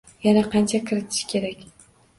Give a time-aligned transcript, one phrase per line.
[0.27, 1.65] Yana qancha kitish kerak?